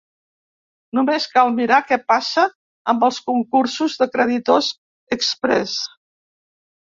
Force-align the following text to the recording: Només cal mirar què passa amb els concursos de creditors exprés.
Només 0.99 1.27
cal 1.33 1.51
mirar 1.57 1.77
què 1.91 1.99
passa 2.11 2.45
amb 2.93 3.05
els 3.09 3.19
concursos 3.27 3.99
de 4.01 4.09
creditors 4.17 4.71
exprés. 5.19 5.77